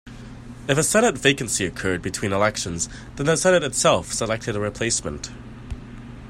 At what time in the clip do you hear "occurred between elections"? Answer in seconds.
1.63-2.89